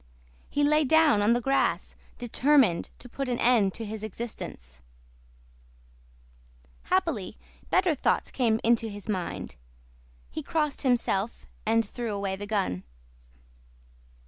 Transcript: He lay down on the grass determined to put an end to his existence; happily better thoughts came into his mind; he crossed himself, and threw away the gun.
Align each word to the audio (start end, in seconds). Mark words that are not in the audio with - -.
He 0.49 0.63
lay 0.63 0.83
down 0.83 1.21
on 1.21 1.33
the 1.33 1.41
grass 1.41 1.93
determined 2.17 2.89
to 2.97 3.07
put 3.07 3.29
an 3.29 3.37
end 3.37 3.75
to 3.75 3.85
his 3.85 4.01
existence; 4.01 4.81
happily 6.85 7.37
better 7.69 7.93
thoughts 7.93 8.31
came 8.31 8.59
into 8.63 8.89
his 8.89 9.07
mind; 9.07 9.57
he 10.31 10.41
crossed 10.41 10.81
himself, 10.81 11.45
and 11.67 11.85
threw 11.87 12.13
away 12.13 12.35
the 12.35 12.47
gun. 12.47 12.81